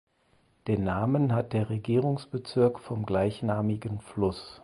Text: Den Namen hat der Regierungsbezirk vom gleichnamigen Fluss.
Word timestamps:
Den 0.65 0.83
Namen 0.83 1.31
hat 1.33 1.53
der 1.53 1.69
Regierungsbezirk 1.69 2.79
vom 2.79 3.05
gleichnamigen 3.05 3.99
Fluss. 4.01 4.59